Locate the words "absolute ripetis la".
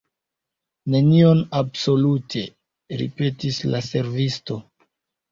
1.59-3.83